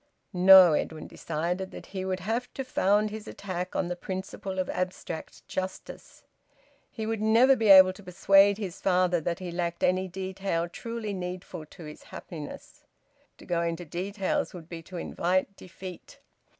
No, 0.33 0.73
Edwin 0.73 1.05
decided 1.05 1.69
that 1.69 1.85
he 1.85 2.03
would 2.05 2.21
have 2.21 2.51
to 2.55 2.63
found 2.63 3.11
his 3.11 3.27
attack 3.27 3.75
on 3.75 3.87
the 3.87 3.95
principle 3.95 4.57
of 4.57 4.67
abstract 4.67 5.47
justice; 5.47 6.23
he 6.89 7.05
would 7.05 7.21
never 7.21 7.55
be 7.55 7.67
able 7.67 7.93
to 7.93 8.01
persuade 8.01 8.57
his 8.57 8.81
father 8.81 9.21
that 9.21 9.37
he 9.37 9.51
lacked 9.51 9.83
any 9.83 10.07
detail 10.07 10.67
truly 10.67 11.13
needful 11.13 11.67
to 11.67 11.83
his 11.83 12.01
happiness. 12.05 12.83
To 13.37 13.45
go 13.45 13.61
into 13.61 13.85
details 13.85 14.55
would 14.55 14.67
be 14.67 14.81
to 14.81 14.97
invite 14.97 15.55
defeat. 15.55 16.17